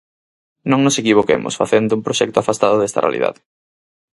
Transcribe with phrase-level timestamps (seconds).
[0.71, 3.39] Non nos equivoquemos facendo un proxecto afastado desta realidade.